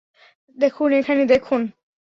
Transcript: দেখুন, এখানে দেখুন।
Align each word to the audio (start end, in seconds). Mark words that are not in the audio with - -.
দেখুন, 0.57 0.89
এখানে 0.93 1.23
দেখুন। 1.25 1.61